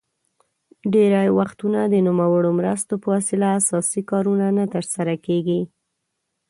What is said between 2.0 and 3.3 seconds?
نوموړو مرستو په